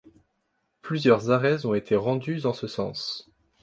Plusieurs 0.81 1.29
arrêts 1.29 1.63
ont 1.63 1.75
été 1.75 1.95
rendus 1.95 2.47
en 2.47 2.53
ce 2.53 2.65
sens. 2.65 3.29